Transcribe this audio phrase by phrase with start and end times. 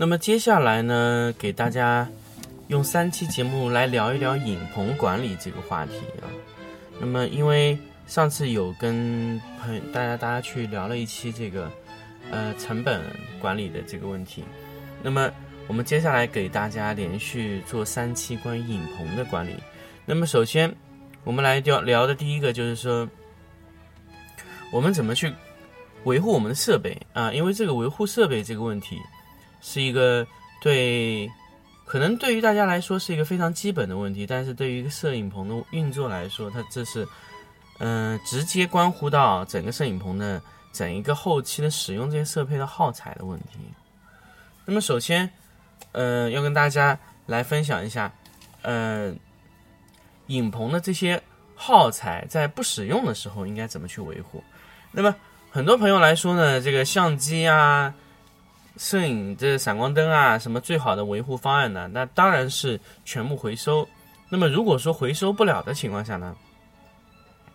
[0.00, 2.08] 那么接下来呢，给大家
[2.68, 5.92] 用三期节目来聊一聊影棚管理这个话题
[6.22, 6.24] 啊。
[6.98, 11.70] 那么因为上次有跟朋大家大家去聊了一期这个
[12.30, 13.02] 呃成本
[13.42, 14.42] 管理的这个问题，
[15.02, 15.30] 那么
[15.66, 19.54] 我们接下来给大家连续做三期关于影棚的管理。
[20.06, 20.74] 那么首先
[21.24, 23.06] 我们来聊聊的第一个就是说，
[24.72, 25.30] 我们怎么去
[26.04, 27.30] 维护我们的设备啊？
[27.34, 28.98] 因为这个维护设备这个问题。
[29.60, 30.26] 是一个
[30.62, 31.30] 对，
[31.84, 37.06] 可能对于大家来说是一个非常基本的问题，但是对于一个摄影棚的运作来说，它这是，
[37.78, 40.40] 嗯，直接关乎到整个摄影棚的
[40.72, 43.58] 整一个后期的使用这些设备的耗材的问题。
[44.64, 45.30] 那么首先，
[45.92, 48.12] 呃，要跟大家来分享一下，
[48.62, 49.12] 呃，
[50.26, 51.22] 影棚的这些
[51.54, 54.42] 耗材在不使用的时候应该怎么去维护。
[54.92, 55.14] 那么
[55.50, 57.94] 很多朋友来说呢，这个相机啊。
[58.80, 61.86] 摄影这闪光灯啊，什么最好的维护方案呢？
[61.92, 63.86] 那当然是全部回收。
[64.30, 66.34] 那么如果说回收不了的情况下呢，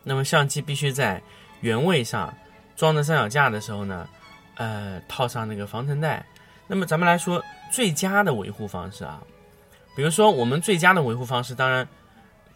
[0.03, 1.19] 那么相机必须在
[1.61, 2.31] 原位上
[2.75, 4.07] 装着三脚架的时候呢，
[4.53, 6.23] 呃，套上那个防尘袋。
[6.67, 9.19] 那么咱们来说最佳的维护方式啊，
[9.95, 11.87] 比如说我们最佳的维护方式，当然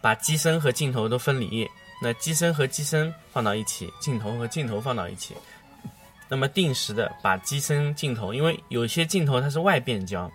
[0.00, 1.68] 把机身和镜头都分离。
[2.02, 5.34] 那机身和机身放到一起，镜头和镜头放到一起。
[6.30, 10.30] 那么定时的把机身镜头，因为有些镜头它是外变焦，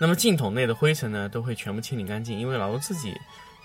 [0.00, 2.38] 那么镜筒内的灰尘呢都会全部清理干净。
[2.38, 3.14] 因为老陆自己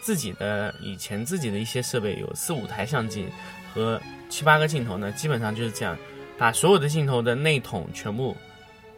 [0.01, 3.27] 自己的以前自己的一些设备有四五台相机
[3.73, 5.97] 和七八个镜头呢，基本上就是这样，
[6.38, 8.35] 把所有的镜头的内筒全部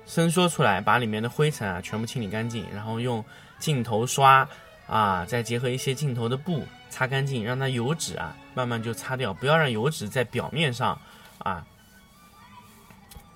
[0.07, 3.23] 伸缩出来，把里面的灰尘啊全部清理干净，然后用
[3.59, 4.49] 镜头刷
[4.87, 10.99] 啊，再结合一些镜头的布擦干净，让它油脂啊慢慢就擦掉，不要让油脂在表面上
[11.37, 11.63] 啊。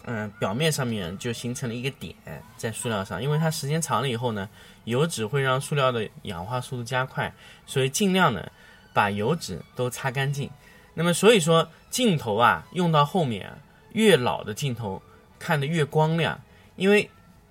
[0.05, 2.15] 嗯，表面上面就形成了一个点
[2.57, 4.49] 在塑料上，因为它时间长了以后呢，
[4.85, 7.31] 油脂会让塑料的氧化速度加快，
[7.67, 8.49] 所以尽量呢
[8.93, 10.49] 把油脂都擦干净。
[10.95, 13.57] 那么所以说镜头啊用到后面啊，
[13.91, 15.01] 越老的镜头
[15.37, 16.41] 看得越光亮，
[16.75, 17.07] 因为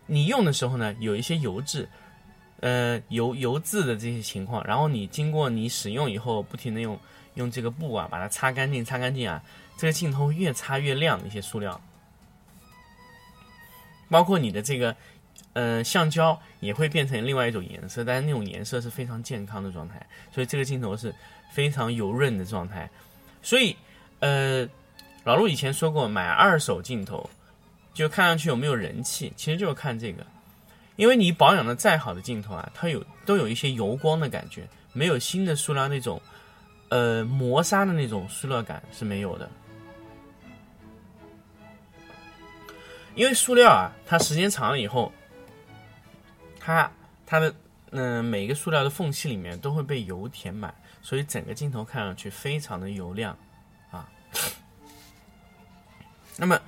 [0.07, 1.89] 你用的时候呢有一些油渍，
[2.61, 6.99] 呃油油渍的这些情况，然后你经过你使用以后，不停的用
[7.35, 9.41] 用这个布啊把它擦干净擦干净啊，
[9.77, 11.81] 这个镜头越擦越亮一些塑料。
[14.09, 14.95] 包括你的这个，
[15.53, 21.15] 呃，橡胶也会变成另外一种颜色，但是那种颜色是非常健康的状态，所以这个镜头是
[21.53, 22.89] 非常油润的状态。
[23.43, 23.77] 所以，
[24.21, 24.69] 呃，
[25.25, 27.29] 老陆以前说过，买二手镜头
[27.95, 30.27] 就看上去有没有人气，其实就是看这个，
[30.97, 36.21] 因为你保养的再好的镜头啊，它有都有一些油光的感觉，没有新的塑料那种，
[36.89, 39.49] 呃，磨砂的那种塑料感是没有的。
[43.19, 45.13] 因为塑料啊，它时间长了以后，
[46.61, 46.89] 它
[47.27, 47.53] 它的
[47.91, 53.37] 嗯每一个塑料的缝隙里面都会被油填满，所以整个镜头看上去非常的油亮
[53.91, 54.09] 啊。
[56.37, 56.61] 那么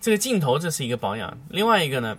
[0.00, 2.18] 这个镜头这是一个保养，另外一个呢，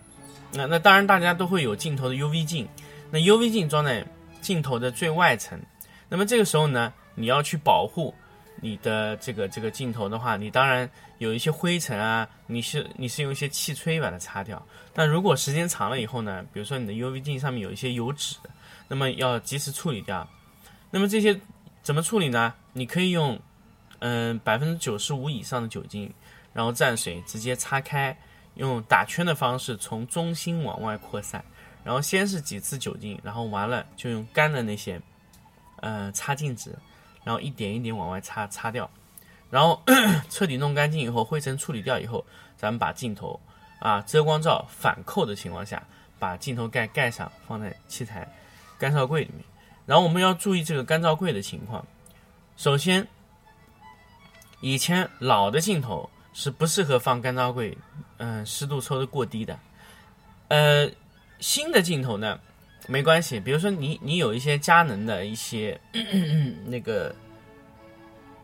[0.53, 2.65] 那那当然大家都会有镜头的 UV 镜，
[3.11, 4.07] 那 UV 镜装在
[4.39, 5.61] 镜头的最外层，
[6.07, 8.15] 那么这个时候呢，你要去保护。
[8.63, 14.65] 你的这个这个镜头的话，你当然有一些灰尘啊，你是你是用一些气吹把它擦掉。
[14.93, 18.37] 但如果时间长了以后呢，比如说你的 UV 镜上面有一些油脂，
[18.87, 20.25] 那么要及时处理掉。
[20.89, 21.37] 那么这些
[21.81, 22.53] 怎么处理呢？
[22.71, 23.37] 你可以用
[23.99, 26.09] 嗯百分之九十五以上的酒精，
[26.53, 28.17] 然后蘸水直接擦开，
[28.55, 31.43] 用打圈的方式从中心往外扩散，
[31.83, 35.01] 然后先是几次酒精，然后完了就用干的那些
[35.81, 36.73] 呃擦镜纸。
[37.23, 38.89] 然后一点一点往外擦擦掉，
[39.49, 39.81] 然后
[40.29, 42.25] 彻底弄干净以后，灰尘处理掉以后，
[42.57, 43.39] 咱们把镜头
[43.79, 45.81] 啊遮光罩反扣的情况下，
[46.19, 48.27] 把镜头盖盖上，放在器材
[48.77, 49.43] 干燥柜里面。
[49.85, 51.85] 然后我们要注意这个干燥柜的情况。
[52.55, 53.07] 首先，
[54.61, 57.77] 以前老的镜头是不适合放干燥柜，
[58.17, 59.59] 嗯，湿度抽的过低的。
[60.47, 60.89] 呃，
[61.39, 62.39] 新的镜头呢？
[62.87, 65.79] 没关系，比如说你你有一些佳能的一些
[66.67, 67.15] 那个，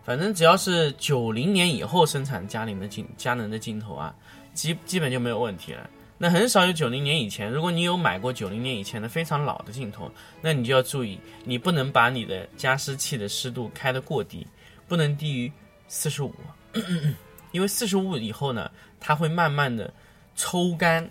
[0.04, 4.16] 反正只要是九零年以后生产佳能的镜佳能的镜头啊，
[4.54, 5.90] 基基本就没有问题了。
[6.18, 14.46] 那很少有九零年以前，如果你有买过九零年以前的非常老的镜头，那你就要注意，你不能把你的加湿器的湿度开得过低，
[14.88, 15.52] 不能低于
[15.88, 16.34] 四十五，
[17.52, 18.70] 因为四十五以后呢，
[19.00, 19.94] 它会慢慢的
[20.36, 21.10] 抽干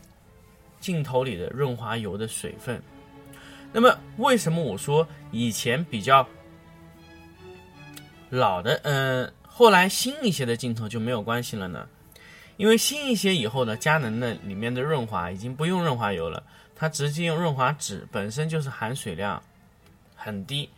[0.81, 2.83] 镜头里的润滑油的水分。
[3.73, 6.27] 那么为什么我说以前比较？
[8.31, 11.89] 老的，嗯，后来新一些的镜头就没有关系了呢，
[12.59, 16.43] 因为新一些以后的，佳能的里面的润滑已经不用润滑油了，
[16.77, 19.43] 它直接用润滑脂，本身就是含水量
[20.15, 20.69] 很低，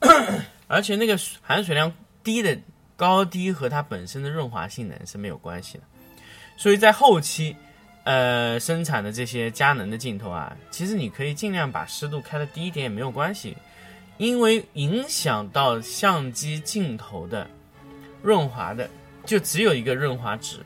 [0.68, 1.90] 而且那个含水量
[2.22, 2.58] 低的
[2.96, 5.84] 高低和它本身的润滑性能是没有关系的，
[6.58, 7.56] 所以在后期，
[8.04, 13.56] 呃，生产的这些佳能的镜头啊，其实你可以尽量把湿度开的低一点也没有关系。
[14.18, 17.48] 因为影响到相机镜头的
[18.22, 18.88] 润滑的，
[19.24, 20.58] 就只有一个润滑脂。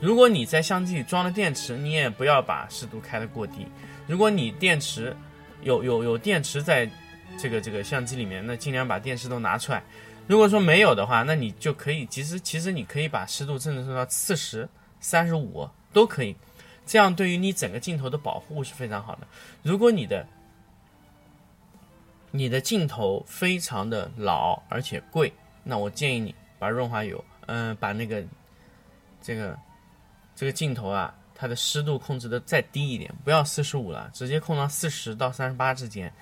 [0.00, 3.66] 如果你在相机里装了电池，你也不要把湿度开得过低。
[4.06, 5.14] 如果你电池
[5.62, 6.90] 有有有电池在
[7.38, 9.82] 这个这个相机里面，那尽量把电池都拿出来。
[10.26, 14.68] 如果说没有的话，那你就可以，其实其实你可以把湿度甚至说到四十
[14.98, 16.34] 三十五都可以，
[16.86, 19.26] 这样对于你整个镜头的保护是非常好的。
[19.62, 20.26] 如果你的
[22.30, 25.32] 你的镜头非常的老而且贵，
[25.62, 28.24] 那我建议你把润滑油，嗯，把那个
[29.22, 29.56] 这个
[30.34, 36.12] 这个镜头啊，它的湿度控制的再低一点，不要四十五了，直接控到四十到三十八之间。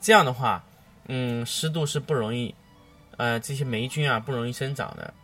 [0.00, 0.62] 这样的话，
[1.08, 2.54] 嗯，湿度是不容易，
[3.16, 5.14] 呃，这些霉菌啊不容易生长的。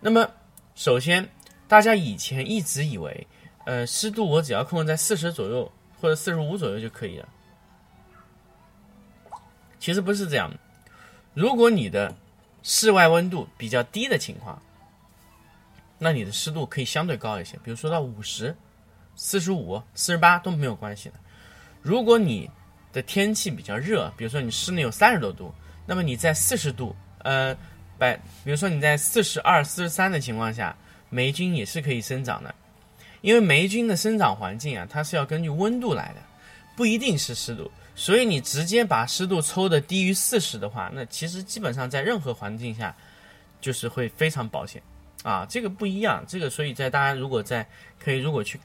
[0.00, 0.28] 那么，
[0.74, 1.28] 首先
[1.68, 3.26] 大家以前一直以为，
[3.64, 5.70] 呃，湿度我只要控制在四十左右
[6.00, 7.28] 或者四十五左右就可以了。
[9.78, 10.50] 其实不是这样，
[11.34, 12.14] 如果你的
[12.62, 14.60] 室外温度比较低的情况，
[15.98, 18.56] 那你的湿度可以相对高一些，比如说到五十、
[19.14, 21.14] 四十五、四十八都没有关系的。
[21.82, 22.50] 如果你
[22.92, 25.52] 的天气比较热，比如说你室内有三十多度，
[25.84, 27.54] 那么你在四十度，呃，
[27.98, 30.74] 百，比如说你在四十二、四十三的情况下，
[31.10, 32.54] 霉菌也是可以生长的，
[33.24, 36.20] 因为霉菌的生长环境啊，它是要根据温度来的，
[36.76, 37.70] 不一定是湿度。
[37.96, 42.94] 所以你直接把湿度抽的低于四十的话，那其实基本上在任何环境下，
[43.62, 44.82] 就是会非常保险，
[45.22, 47.66] 啊，这个不一样，这个所以在大家如果在
[47.98, 48.60] 可以如果去，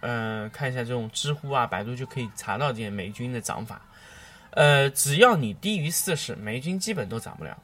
[0.00, 3.80] 呃，看一下这种知乎啊、百度就可以查到这些霉菌的长法，
[4.50, 7.56] 呃，只要你低于四十，霉菌基本都长不了，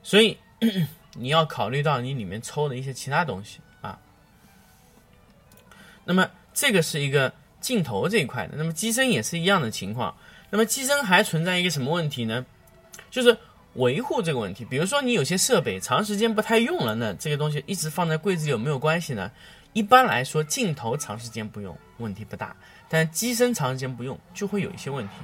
[0.00, 0.38] 所以
[1.18, 3.58] 你要考虑到你里面抽的一些其他东西。
[6.04, 10.14] 那么这个是一个镜头这一块的，那么机身也是一样的情况。
[10.50, 12.44] 那么机身还存在一个什么问题呢？
[13.10, 13.36] 就是
[13.74, 14.64] 维护这个问题。
[14.64, 19.30] 比如说你有些设备长时间不太用了，那这个东西一直放在柜子里有没有关系呢？
[19.72, 22.54] 一般来说，镜头长时间不用问题不大，
[22.88, 25.14] 但机身长时间不用就会有一些问题。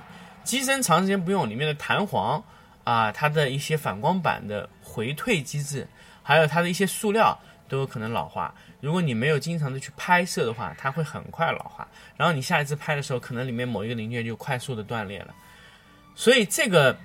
[0.45, 2.43] 机身长时间不用，里面的弹簧
[2.85, 5.87] 啊，它的一些反光板的回退机制，
[6.23, 7.39] 还有它的一些塑料。
[7.69, 8.55] 都有可能老化。
[8.81, 11.87] 如果你没有经常的去拍摄的话，它会很快老化。
[12.17, 15.35] 然后你下一次拍的时候，可能里面某一个零件就快速的断裂了。
[16.15, 16.97] 所以这个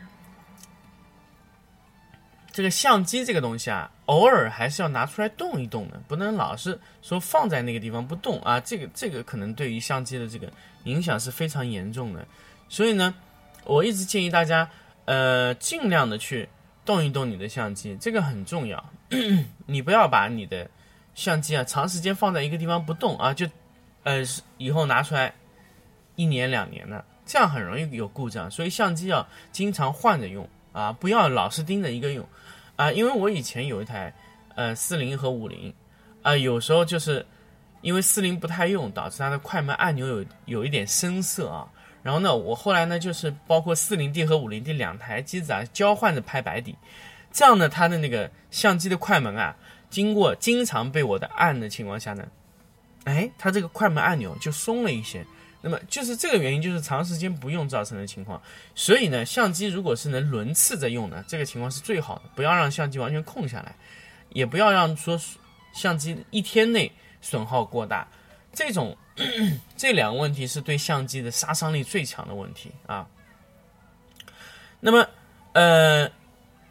[2.51, 8.59] 这个相机这个东西啊，偶尔还是要拿出来动一动的，不能老是说放在那个地方不动啊。
[8.59, 10.51] 这个这个可能对于相机的这个
[10.83, 12.27] 影响是非常严重的。
[12.69, 13.13] 所以呢，
[13.63, 14.69] 我一直建议大家，
[15.05, 16.49] 呃，尽量的去。
[16.85, 18.91] 动一动你的相机，这个很重要。
[19.67, 20.69] 你不要把你的
[21.15, 23.47] 相机啊长时间放在一个地方不动啊，就
[24.03, 24.23] 呃
[24.57, 25.33] 以后拿出来
[26.15, 28.49] 一年两年的，这样很容易有故障。
[28.49, 32.27] 所以相机要经常换着用啊，不要老是盯着一个用
[32.75, 32.91] 啊。
[32.91, 34.13] 因为我以前有一台
[34.55, 35.73] 呃四零和五零
[36.21, 37.25] 啊，有时候就是
[37.81, 41.67] 因为四零不太用，导致它的快门按钮有有一点深色啊。
[42.01, 46.75] 然后呢，我后来呢，就是包括四零 D 和五零 D 两台机子啊，交换着拍白底，
[47.31, 49.55] 这样呢，它的那个相机的快门啊，
[49.93, 52.27] 经过经常被我的按的情况下呢，
[53.03, 55.23] 哎，它这个快门按钮就松了一些。
[55.61, 58.41] 那么就是这个原因，就是长时间不用造成的情况。
[58.73, 62.23] 所以呢，相机如果是能轮次着用的，这个情况是最好的。
[62.35, 63.75] 不要让相机完全空下来，
[64.29, 65.17] 也不要让说
[65.71, 68.07] 相机一天内损耗过大，
[68.51, 68.97] 这种。
[69.77, 73.07] 这两个问题是对相机的杀伤力最强的问题啊。
[74.79, 75.07] 那么，
[75.51, 76.09] 呃，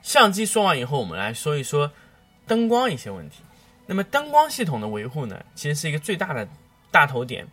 [0.02, 1.92] 相机说完以后，我们来说一说
[2.52, 3.42] 灯光一些问题。
[3.86, 6.46] 那么，灯光系统的维护呢，其实是一个最大的
[6.90, 7.46] 大头点。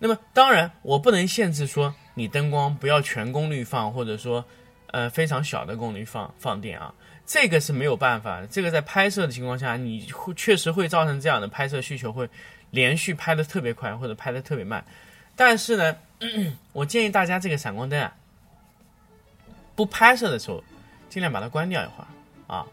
[0.00, 4.44] 那么，当然，我不能限制说你灯光不要全功率放，或者说，
[4.88, 6.92] 呃非常小的功率放放电啊，
[7.24, 8.48] 这个是没有办法的。
[8.48, 12.28] 这个在拍摄的情况下，你会确实会造成这样的拍摄需求，会
[12.70, 14.84] 连续拍的特别快或者拍的特别慢。
[15.36, 15.96] 但是呢，
[16.74, 18.12] 我建议大家这个闪光灯啊，
[19.76, 20.64] 不拍摄的时候，
[21.08, 22.66] 尽量把它关掉一会儿啊。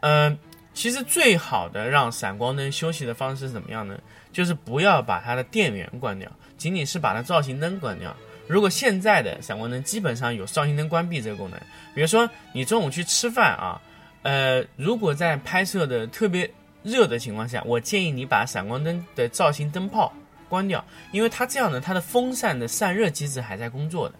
[0.00, 0.38] 嗯，
[0.72, 3.98] 其实最好的让闪光灯休息的方式是怎么样呢？
[4.32, 8.14] 就是不要把它的电源关掉，仅仅是把它造型灯关掉。
[8.46, 11.60] 如果现在的闪光灯基本上有造型灯关闭这个功能，
[11.94, 13.80] 比如说你中午去吃饭啊，
[14.22, 16.50] 呃，如果在拍摄的特别
[16.82, 20.12] 热的情况下，我建议你把闪光灯的造型灯泡
[20.48, 24.14] 关掉，因为它这样呢，它的风扇的散热机制还在工作的。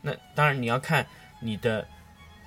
[0.00, 1.06] 那当然你要看
[1.40, 1.86] 你的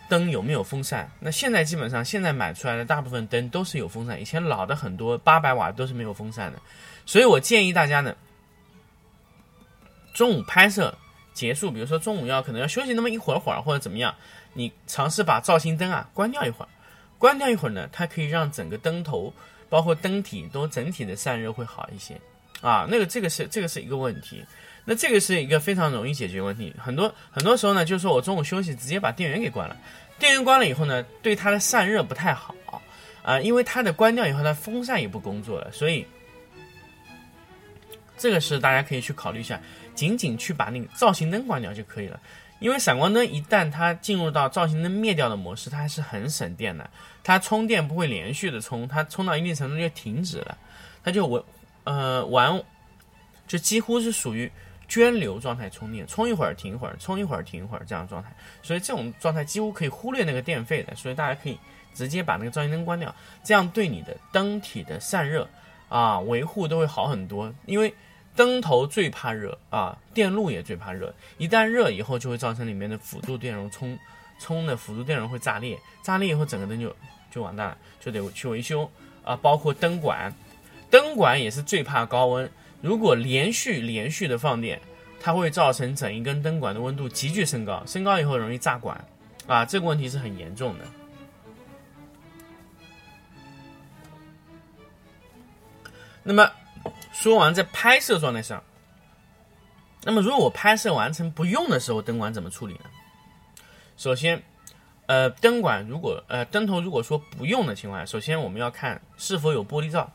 [0.09, 1.09] 灯有没有风扇。
[1.19, 6.59] 那现在基本上现在买出来的大部分灯都是有风扇，以前老的很多八百瓦都是没有风扇的。
[7.05, 8.15] 所以我建议大家呢，
[10.13, 10.97] 中午拍摄
[11.33, 14.13] 结束，比如说中午要可能要休息那么一会儿会儿或者怎么样，
[14.53, 16.67] 你尝试把造型灯啊关掉一会儿，
[17.17, 19.33] 关掉一会儿呢，它可以让整个灯头
[19.69, 22.19] 包括灯体都整体的散热会好一些
[22.61, 22.87] 啊。
[22.89, 24.43] 那个这个是这个是一个问题，
[24.89, 26.73] 那这个是一个非常容易解决问题。
[26.79, 29.75] 很多很多时候呢，就是说我中午休息直接把电源给关了，
[30.17, 32.55] 电源关了以后呢，对它的散热不太好
[33.21, 36.07] 啊，因为它的关掉以后，它风扇也不工作了，所以。
[38.19, 39.61] 这个是大家可以去考虑一下，
[39.93, 42.19] 仅仅去把那个造型灯关掉就可以了。
[42.57, 46.89] 因为闪光灯一旦它进入到造型灯灭掉的模式，它还是很省电的。
[47.23, 50.57] 它充电不会连续的充，它充到一定程度就停止了，
[51.03, 51.43] 它就完，
[51.83, 52.59] 呃完，
[53.45, 54.51] 就几乎是属于
[54.89, 58.33] 涓流状态充电，充一会儿停一会儿，充一会儿停一会儿这样状态。
[58.63, 60.95] 所以这种状态几乎可以忽略那个电费的。
[60.95, 61.57] 所以大家可以
[61.93, 63.13] 直接把那个照明灯关掉，
[63.43, 65.47] 这样对你的灯体的散热
[65.89, 67.93] 啊维护都会好很多，因为。
[68.35, 71.11] 灯头最怕热啊，电路也最怕热。
[71.39, 73.97] 一旦热以后，就会造成里面的辅助电容充
[74.39, 76.95] 充的辅助电容会炸裂，炸裂以后整个灯就
[77.31, 78.87] 就完蛋了，就得去维修
[79.23, 79.35] 啊。
[79.37, 80.31] 包括灯管，
[80.91, 82.47] 灯管也是最怕高温。
[82.81, 84.81] 如果连续连续的放电，
[85.19, 89.03] 它会造成整一根灯管的温度急剧升高，升高以后容易炸管
[89.47, 90.85] 啊，这个问题是很严重的。
[96.23, 96.51] 那么。
[97.11, 98.63] 说完在拍摄状态上，
[100.03, 102.85] 那么如果我拍摄完成不用的时候，灯管怎么处理呢？
[103.97, 104.41] 首先，
[105.07, 110.09] 呃，灯管如果呃灯头如果说不用的情况下，首先我们要看是否有玻璃罩。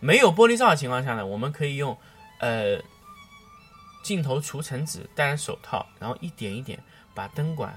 [0.00, 1.96] 没有玻璃罩的情况下呢，我们可以用
[2.40, 2.78] 呃
[4.02, 6.78] 镜头除尘纸，戴上手套，然后一点一点
[7.14, 7.74] 把灯管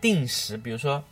[0.00, 1.02] 定时，比如说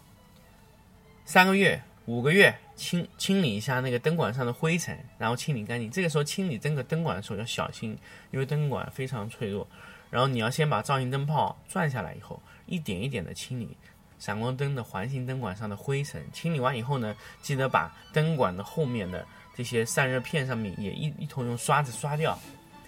[1.24, 2.54] 三个月、五个月。
[2.78, 5.90] 清清理一下那个灯管上的灰尘，然后清理干净。
[5.90, 7.98] 这个时候清理这个灯管的时候要小心，
[8.30, 9.66] 因为灯管非常脆弱。
[10.10, 13.76] 然后你要先把造型灯泡转下来以后，一点一点的清理
[14.16, 16.24] 闪光灯的环形灯管上的灰尘。
[16.32, 19.26] 清理完以后呢，记得把灯管的后面的
[19.58, 22.38] 这些散热片上面也一一同用刷子刷掉，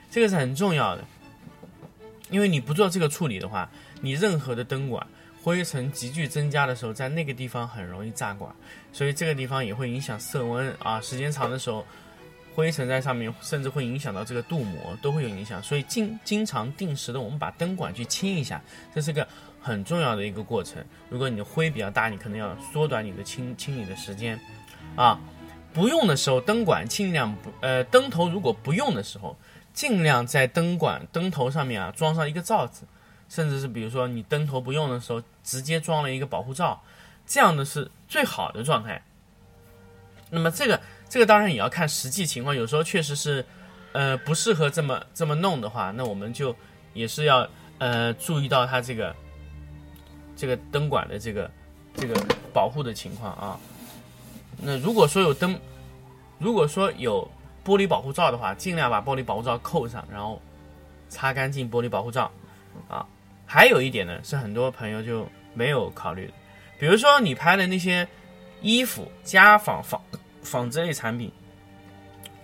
[0.09, 1.05] 这个是很重要的。
[2.31, 3.69] 因为你不做这个处理的话，
[4.01, 5.05] 你任何的灯管。
[5.43, 8.55] 灰尘急剧增加的时候，在那个地方很容易炸管，
[8.93, 11.01] 所以这个地方也会影响色温啊。
[11.01, 11.85] 时间长的时候，
[12.55, 15.61] 灰尘在上面，甚至会影响到这个镀膜，都会有影响。
[15.61, 18.63] 所以经经常定时的，我们把灯管去清一下，
[18.95, 19.27] 这是个
[19.61, 20.85] 很重要的一个过程。
[21.09, 24.39] 如果你的灰比较大，你可能要缩短你的清清理的时间
[24.95, 25.19] 啊。
[25.73, 29.37] 不用的时候，灯管尽量不呃，灯头如果不用的时候，
[29.73, 32.87] 尽量在灯管灯头上面啊装上一个罩子。
[33.29, 36.83] 甚至是比如说你灯头不用的时候，直接装了一个保护罩，
[37.25, 39.01] 这样的是最好的状态。
[40.31, 43.47] 那么这个这个当然也要看实际情况，有时候确实是，
[43.93, 46.57] 呃不适合这么这么弄的话，那我们就
[46.93, 47.49] 也是要
[47.79, 49.15] 呃注意到它这个
[50.35, 51.49] 这个灯管的这个
[51.95, 52.21] 这个
[52.53, 53.61] 保护的情况啊。
[54.63, 55.59] 那如果说有灯，
[56.39, 57.29] 如果说有
[57.65, 60.41] 玻璃保护罩的话，尽量把玻璃保护罩扣上，然后
[61.09, 62.31] 擦干净玻璃保护罩
[62.89, 63.07] 啊。
[63.47, 66.31] 还有一点呢，是很多朋友就没有考虑，
[66.79, 68.07] 比如说你拍的那些
[68.61, 70.01] 衣服、家纺、纺
[70.43, 71.33] 纺织类产品，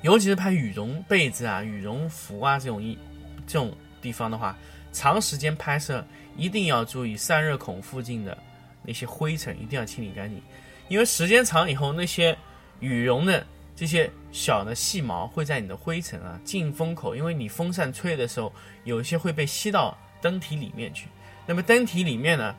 [0.02, 2.98] 尤其是拍羽绒被子啊、羽绒服啊这种衣
[3.46, 4.56] 这种地方的话，
[4.92, 6.04] 长时间拍摄
[6.36, 8.36] 一定要注意散热孔附近的
[8.82, 10.42] 那些灰尘，一定要清理干净，
[10.88, 12.36] 因为时间长以后，那些
[12.80, 18.52] 羽绒的这些小的细毛会在你的灰尘啊进风口，因为你风扇吹的时候，
[18.84, 19.96] 有些会被吸到。
[20.22, 21.06] 灯体里面去，
[21.46, 22.56] 那么灯体里面呢，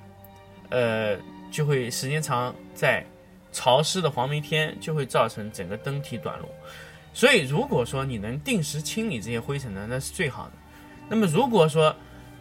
[0.70, 1.18] 呃，
[1.52, 3.04] 就会时间长，在
[3.52, 6.48] 潮湿的黄梅天就会造成整个灯体短路。
[7.14, 10.52] 所以，如果说你能定时清理这些灰尘呢，那是最好的。
[11.10, 11.94] 那么，如果说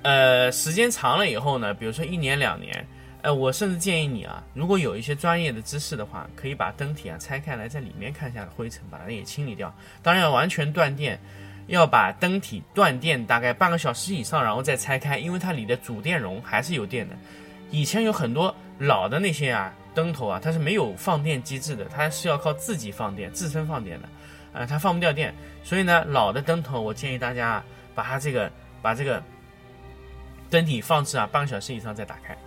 [0.03, 2.87] 呃，时间长了以后呢，比如说一年两年，
[3.27, 9.75] 呃，我甚至建议你啊，如果有一些专业的知识的话，可以把灯体啊拆开来，在里面看一下灰尘，把它也清理掉。
[10.01, 11.19] 当然要完全断电，
[11.67, 17.17] 要把灯体断电大概半个小时以上，然后再拆开，因为它里的主电容还是有电的。
[17.73, 24.09] 以前有很多老的那些啊灯头啊，它是没有放电机制的，它是要靠自己放电、自身放电的，
[24.53, 27.61] 呃，它放不掉电，所以呢，老的灯头我建议大家
[27.93, 28.49] 把它这个
[28.81, 29.21] 把这个
[30.49, 32.39] 灯体放置啊半个小时以上再打开。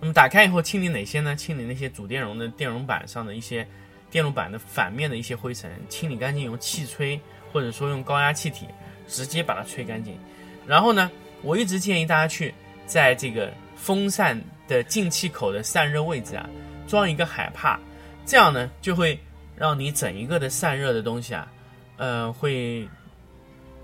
[0.00, 1.34] 那么打开以后清理哪些呢？
[1.36, 3.66] 清理那些主电容的电容板上的一些
[4.10, 7.20] 电路板的反面的一些灰尘，清理干净，用气吹
[7.52, 8.66] 或者说用高压气体
[9.08, 10.18] 直接把它吹干净。
[10.66, 11.10] 然后呢，
[11.42, 12.54] 我一直建议大家去。
[12.88, 16.48] 在这个风扇的进气口的散热位置啊，
[16.86, 17.80] 装一个海帕，
[18.24, 19.18] 这样呢就会
[19.56, 21.50] 让你整一个的散热的东西啊，
[21.96, 22.88] 呃，会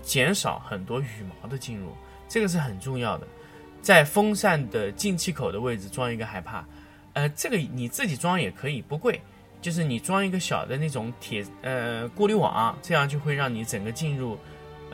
[0.01, 1.93] 减少很多羽毛的进入，
[2.29, 3.27] 这个是很重要的。
[3.83, 6.63] 在风扇的进气口的位置装一个海帕，
[7.13, 9.21] 呃，这个你自己装也可以，不贵，
[9.61, 14.35] 就是你装一个小的那种铁呃过滤网，这样就会让你整个进入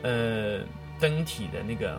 [0.02, 0.60] 呃
[1.00, 1.98] 灯体的那个。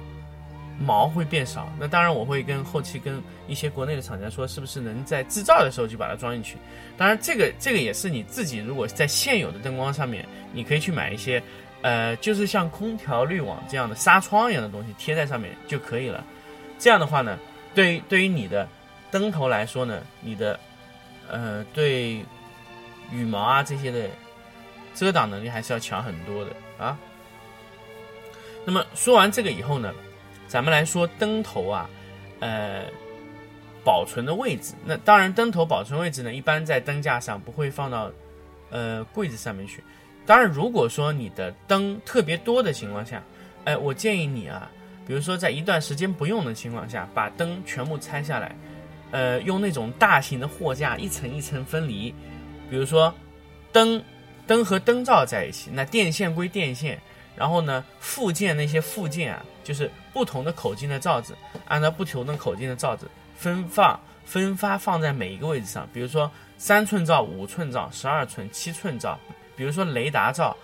[0.79, 6.57] 毛会变少，那当然我会跟后期跟一些国内的厂家说，是不是能在制造的时候就把它装进去？
[6.97, 11.43] 当然，这个这个也是你自己如果在现有的灯光上面，你可以去买一些，
[11.83, 16.25] 呃，就是像空调滤网这样的纱窗一样的东西贴在上面就可以了。
[16.81, 17.37] 这样的话呢，
[17.73, 18.67] 对于对于你的
[19.09, 20.59] 灯头来说呢，你的
[21.29, 22.25] 呃对
[23.11, 24.09] 羽毛啊这些的
[24.95, 26.97] 遮挡能力还是要强很多的啊。
[28.65, 29.93] 那么说完这个以后呢？
[30.47, 31.89] 咱们来说灯头啊，
[32.41, 32.83] 呃，
[33.85, 34.73] 保存的位置。
[34.83, 38.11] 那当然，灯头保存位置呢，一般在灯架上，不会放到
[38.69, 39.81] 呃柜子上面去。
[40.25, 43.23] 当然，如果说你的灯特别多的情况下，
[43.63, 44.69] 哎，我建议你啊，
[45.11, 48.55] 比如说在一段时间不用的情况下，把灯全部拆下来，
[49.11, 52.15] 呃，用那种大型的货架一层一层分离。
[52.69, 53.13] 比如说，
[53.73, 54.01] 灯
[54.47, 56.97] 灯和灯罩在一起，那电线归电线。
[57.35, 61.35] 然后呢，附件那些附件啊，就是不同的口径的罩子，
[61.65, 65.85] 按照不同的口径的罩子分放、分发放在每一个位置上。
[65.91, 69.19] 比如说三寸罩、五寸罩、十二寸、七寸罩。
[69.57, 70.55] 比如说雷达罩、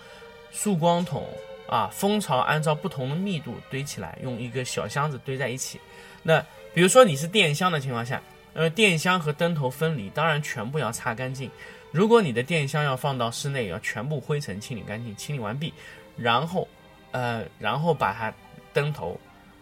[0.50, 1.28] 束光筒
[1.68, 5.78] 啊，蜂巢按照不同的密度堆起来，用一个小箱子堆在一起。
[6.22, 8.20] 那比如说你是电箱的情况下，
[8.54, 11.50] 呃，电箱和灯头分离，当然全部要擦干净。
[11.92, 15.72] 如果你的电箱要放到室内，要全部灰尘清理干净，清理完毕。
[16.16, 16.66] 然后，
[17.12, 18.32] 呃，然后把它
[18.72, 19.18] 灯头，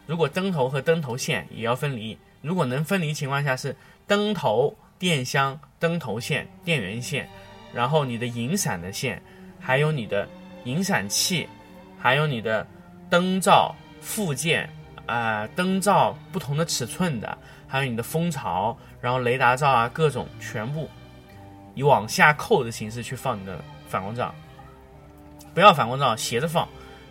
[0.07, 3.75] 如果灯头和灯头线也要分离，如果能分离情况下是
[4.07, 7.29] 灯头、电箱、灯头线、电源线，
[7.75, 9.23] 然后你的引闪的线，
[9.61, 10.29] 还有你的
[10.65, 11.47] 引闪器，
[11.99, 12.67] 还有你的
[13.11, 14.69] 灯罩附件，
[15.07, 20.89] 啊，灯罩不同的尺寸的，还有你的蜂巢，然后雷达罩啊，各种全部
[21.75, 24.35] 以往下扣的形式去放你的反光罩。
[25.55, 26.69] 不要反光罩斜着放，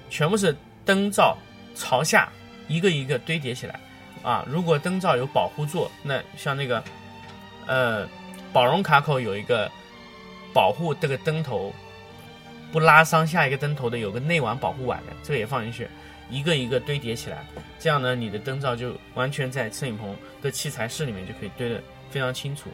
[0.09, 1.37] 全部是灯罩
[1.73, 2.29] 朝下
[2.67, 3.79] 一个一个堆叠起来
[4.21, 4.45] 啊！
[4.47, 6.83] 如果灯罩有保护座，那像那个
[7.65, 8.07] 呃
[8.53, 9.69] 宝荣卡口有一个
[10.53, 11.73] 保护这个灯头
[12.71, 15.87] 不拉伤下一个灯头的，有个内网保护碗的，这个也放进去，
[16.29, 17.45] 一个一个堆叠起来，
[17.79, 22.69] 这样呢，你的灯罩就完全在摄影棚的器材室里面就可以堆得非常清楚。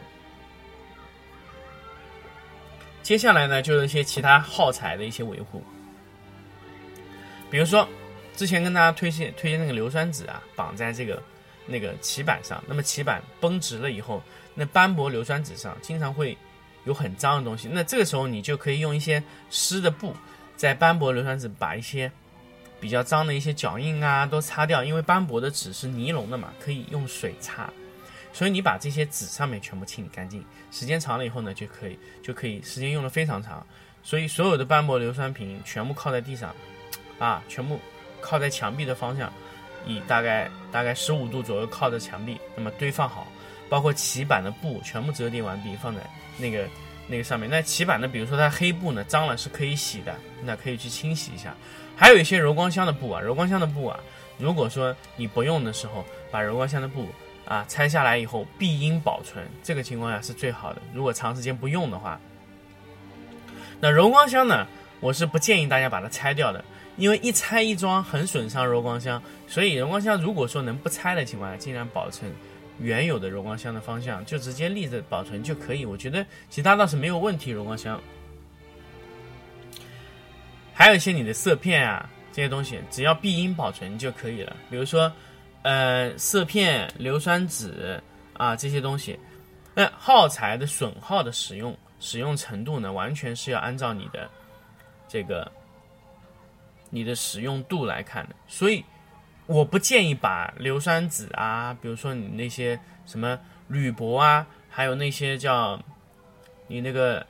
[3.02, 5.62] 接下来呢，就是一些其他耗材的一些维护，
[7.50, 7.86] 比如说
[8.36, 11.22] 之前跟大家推荐推荐那个硫酸纸啊，绑在这个
[11.66, 14.22] 那个棋板上，那么棋板绷直了以后，
[14.54, 16.36] 那斑驳硫酸纸上经常会
[16.84, 20.14] 有很脏的东西，那这个时候你就可以用一些湿的布，
[20.56, 22.10] 在斑驳硫酸纸把一些
[22.80, 27.70] 比较脏的一些脚印啊都擦掉，因为斑驳的纸是尼龙的嘛，可以用水擦。
[28.32, 33.64] 所以你把这些纸上面全部清理干净，时间长了以后呢，就可以就可以时间用的非常长。
[34.02, 36.52] 所以所有的斑驳硫酸瓶全部靠在地上，
[37.18, 37.78] 啊，全部
[38.20, 39.30] 靠在墙壁的方向，
[39.86, 43.28] 以大概大概十五度左右靠着墙壁，那么堆放好，
[43.72, 46.02] 包括棋板的布全部折叠完毕，放在
[46.36, 46.68] 那个
[47.08, 47.48] 那个上面。
[47.48, 51.54] 那棋板的，比如说它黑布呢，脏了是可以洗的，那可以去清洗一下。
[51.96, 53.98] 还有一些柔光箱的布啊，柔光箱的布啊，
[54.36, 57.08] 如果说你不用的时候，把柔光箱的布。
[57.44, 60.80] 啊，拆下来以后必应保存，这个情况下是最好的。
[60.94, 62.18] 如果长时间不用的话，
[63.80, 64.64] 那柔光箱呢，
[65.00, 66.64] 我是不建议大家把它拆掉的，
[66.96, 69.20] 因为一拆一装很损伤柔光箱。
[69.48, 72.30] 所以柔光箱如果说能不拆的情况下，尽量保存
[72.82, 75.86] 原有的柔光箱的方向，就直接立着保存就可以。
[75.86, 77.50] 我觉得其他倒是没有问题。
[77.50, 78.00] 柔光箱，
[80.74, 84.56] 还有一些你的色片啊，这些东西，只要闭音保存就可以了。
[84.68, 85.10] 比如说，
[85.62, 89.18] 呃，色片、硫酸纸啊这些东西，
[89.74, 94.28] 那耗材的损耗的使用使用程度呢，完全是要按照你的
[95.06, 95.50] 这个
[96.90, 98.34] 你的使用度来看的。
[98.48, 98.84] 所以，
[99.46, 105.82] 我不建议把硫酸纸啊，比如说你那些什么铝箔啊，还有那些叫
[106.66, 107.26] 你那个。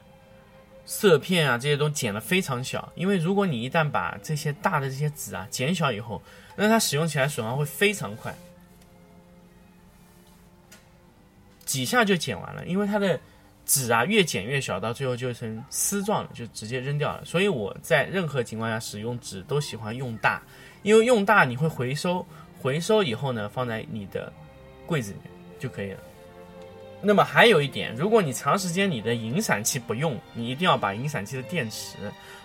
[0.85, 6.20] 色片啊，这些都剪得非常小，因为如果你一旦把这些大的这些纸啊减小以后，
[6.57, 8.35] 那它使用起来损耗会非常快，
[11.64, 12.66] 几下就剪完了。
[12.66, 13.18] 因为它的
[13.64, 17.25] 纸啊越剪越小，到最后就成丝状了，就直接扔掉了。
[17.25, 20.42] 所以我在任何情况下使用纸都喜欢用大，
[20.83, 22.25] 因为用大你会回收，
[22.61, 24.33] 回收以后呢放在你的
[24.87, 25.99] 柜子里面就可以了。
[27.01, 31.97] 那么还有一点，如果你长时间你的引闪器不用，你一定要把引闪器的电池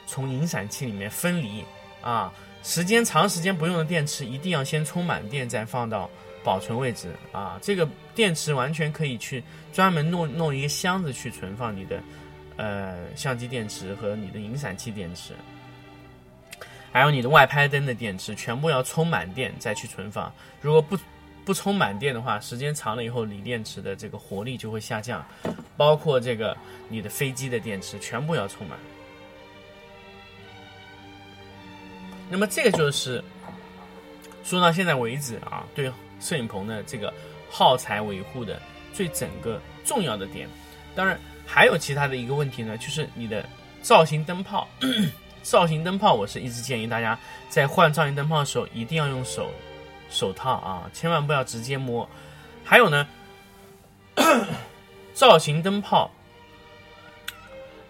[0.08, 1.64] 从引闪器里面分离
[2.02, 2.34] 啊。
[2.64, 6.10] 时间长时间不用的电池，一定要先充满电再放到
[6.44, 7.60] 保存位置啊。
[7.62, 12.02] 这个电池完全可以去专门弄弄一个箱子去存放你的
[12.58, 15.34] 呃相机电池和你的引闪器电池，
[16.98, 20.34] 还有你的外拍灯的电池，全部要充满电再去存放。
[20.62, 20.98] 如果不
[21.46, 25.24] 不充满电的话，时间长了以后，锂电池的这个活力就会下降，
[25.78, 26.58] 包括这个
[26.90, 28.80] 你的飞机的电池全部要充满。
[32.32, 33.24] 那么这个就是
[34.44, 37.14] 说到现在为止啊，对摄影棚的这个
[37.48, 38.60] 耗材维护的
[38.92, 40.50] 最整个重要的点。
[40.96, 43.48] 当然还有其他的一个问题呢，就是你的
[43.84, 44.68] 造型灯泡，
[45.48, 49.50] 造型灯泡我是一直建议大家在换造型灯泡的时候一定要用手。
[50.10, 52.08] 手套啊，千万不要直接摸。
[52.66, 53.08] 还有呢，
[55.14, 56.12] 造型灯泡，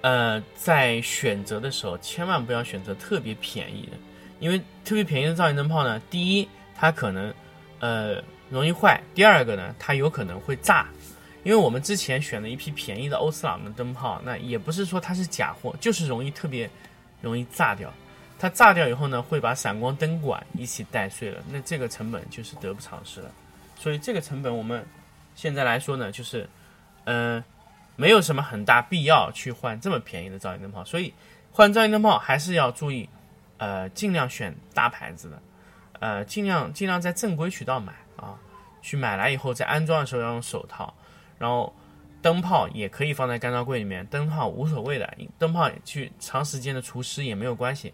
[0.02, 3.98] 呃，在选择的时候千万不要选择特别便宜的，
[4.40, 7.34] 因为特别便宜的造型灯泡呢，第一它可能
[7.80, 10.88] 呃容易坏，第二个呢它有可能会炸。
[11.44, 16.70] 因为我们之前选了一批便宜的欧司朗的灯泡，那也不是说它是假货，就是容易特别
[17.22, 17.92] 容易炸掉。
[18.40, 23.32] 它炸掉以后呢，会把闪光灯管一起带碎了，那这个成本就是得不偿失了。
[23.76, 24.86] 所以这个成本我们
[25.36, 26.48] 现在来说呢，就是，
[27.06, 27.44] 嗯，
[27.96, 30.84] 没有什么很大必要去换这么便宜的造型灯泡。
[30.86, 31.14] 所以
[31.52, 33.10] 换造型灯泡还是要注意，
[33.58, 35.42] 呃，尽量选大牌子的，
[36.00, 38.38] 呃，尽量尽量在正规渠道买啊。
[38.80, 40.94] 去买来以后，在安装的时候要用手套，
[41.38, 41.76] 然后
[42.28, 47.94] 灯泡也可以放在干燥柜里面，灯泡无所谓的，灯泡去长时间的除湿也没有关系。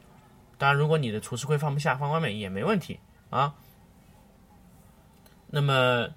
[0.57, 3.53] 当然，如果你的除湿柜放不下，放外面也没问题啊。
[5.51, 6.09] 那么，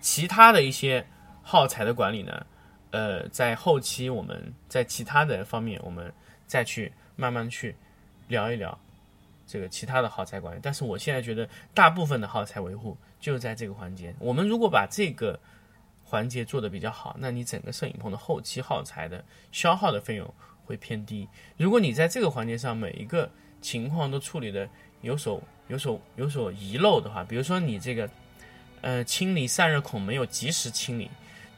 [0.00, 1.04] 其他的一些
[1.42, 2.46] 耗材的管理呢？
[2.92, 6.14] 呃，在后期我们在其他的方面，我们
[6.46, 7.74] 再去慢慢去
[8.28, 8.78] 聊一聊
[9.48, 10.60] 这个其他的耗材管理。
[10.62, 14.14] 但是我现在觉得，大部分的耗材维护就在这个环节。
[14.20, 15.36] 我们如果把这个
[16.06, 20.32] 环节做得比较好，那你整个摄影棚的后期耗材的消耗的费用。
[20.66, 21.28] 会偏低。
[21.56, 24.68] 如果你在这个环节上每一个情况都处理的
[25.00, 28.10] 有所有所有所遗漏的话，比如说你这个
[28.80, 31.08] 呃清理散热孔没有及时清理，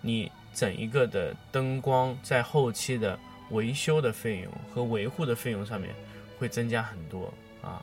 [0.02, 5.94] 你整一个的灯光在后期的维修的费用和维护的费用上面
[6.38, 7.32] 会增加很多
[7.62, 7.82] 啊。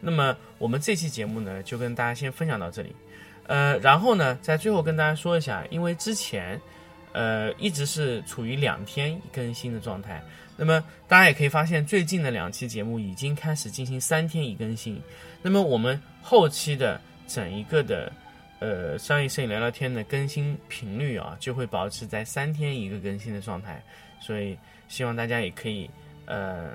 [0.00, 2.96] 那么我们这期节目呢就跟大家先分享到这里，
[3.48, 6.60] 呃，然后呢在最后跟大家说一下，因为之前。
[7.14, 10.22] 呃，一直是处于两天一更新的状态。
[10.56, 15.02] 那么大家也可以发现，最近的两期节目已经开始进行三天一更新。
[15.42, 18.12] 那么我们后期的整一个的
[18.60, 23.82] 呃商业摄影聊聊天的更新频率啊，就会保持在三天一个更新的状态。
[24.20, 24.56] 所以
[24.86, 25.90] 希望大家也可以
[26.26, 26.72] 呃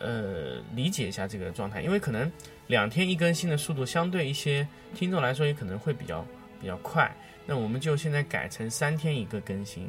[0.00, 2.30] 呃理解一下这个状态，因为可能
[2.68, 6.24] 两天一更新的速度，相对一些听众来说，也可能会比较
[6.60, 7.12] 比较快。
[7.44, 9.88] 那我们就现在改成三天一个更新，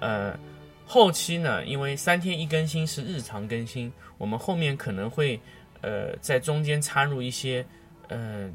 [0.00, 0.36] 呃，
[0.86, 5.38] 后期呢，因为三天一更新是日常更新，我们后面可能会
[5.82, 7.62] 呃在中间插入一些
[8.08, 8.50] 呃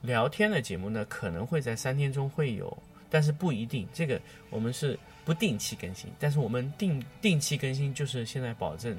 [0.00, 2.74] 聊天的节目呢，可能会在三天中会有，
[3.10, 8.98] 但是不一定，这个我们是不定期更新，但是我们定定期更新就是现在保证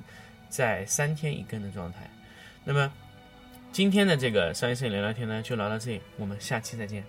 [0.49, 2.07] 在三天一更的状态。
[2.63, 2.91] 那么
[3.71, 7.03] 今天的这个商业摄影聊聊天呢，就聊到这里，我们下期再见。